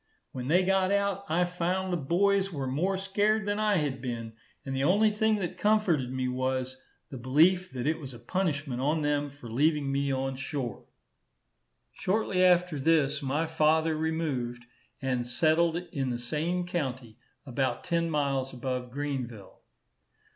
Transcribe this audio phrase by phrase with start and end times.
[0.31, 4.33] When they got out, I found the boys were more scared than I had been,
[4.65, 6.81] and the only thing that comforted me was,
[7.11, 10.85] the belief that it was a punishment on them for leaving me on shore.
[11.91, 14.65] Shortly after this, my father removed,
[15.03, 19.59] and settled in the same county, about ten miles above Greenville.